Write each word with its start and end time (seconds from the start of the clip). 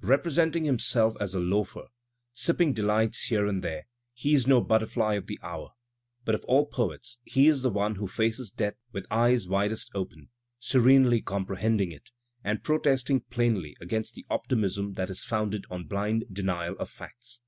Representing 0.00 0.64
himself 0.64 1.14
as 1.20 1.34
a 1.34 1.38
loafer, 1.38 1.88
sipping 2.32 2.72
delights 2.72 3.24
here 3.24 3.46
and 3.46 3.62
there, 3.62 3.86
he 4.14 4.32
is 4.32 4.46
no 4.46 4.62
butterfly 4.62 5.16
of 5.16 5.26
the 5.26 5.38
hour, 5.42 5.74
but 6.24 6.34
of 6.34 6.42
all 6.46 6.64
poets 6.64 7.18
he 7.24 7.46
is 7.46 7.60
the 7.60 7.68
one 7.68 7.96
who 7.96 8.08
faces 8.08 8.50
death 8.50 8.76
with 8.92 9.04
eyes 9.10 9.46
widest 9.46 9.90
open, 9.94 10.30
serenely 10.58 11.20
comprehending 11.20 11.92
it, 11.92 12.10
and 12.42 12.64
protesting 12.64 13.20
plainly 13.20 13.76
against 13.78 14.14
the 14.14 14.24
optimism 14.30 14.94
that 14.94 15.10
is 15.10 15.22
founded 15.24 15.66
on 15.68 15.84
blind 15.86 16.24
denial 16.32 16.74
of 16.78 16.88
facts. 16.88 17.42